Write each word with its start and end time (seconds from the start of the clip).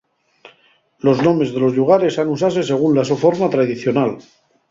Los 1.07 1.21
nomes 1.27 1.51
de 1.57 1.61
los 1.65 1.73
llugares 1.75 2.17
han 2.17 2.33
usase 2.37 2.61
según 2.71 2.95
la 2.97 3.05
so 3.09 3.17
forma 3.25 3.51
tradicional. 3.57 4.11